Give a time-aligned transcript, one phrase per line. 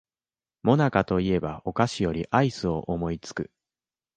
[0.63, 3.51] もなかと言えばお菓子よりアイスを思いつく